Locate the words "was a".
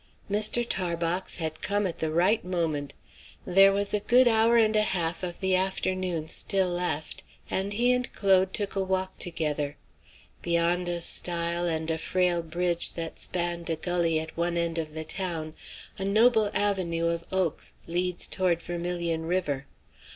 3.71-3.99